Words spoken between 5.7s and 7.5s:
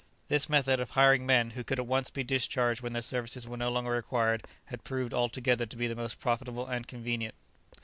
be the most profitable and convenient.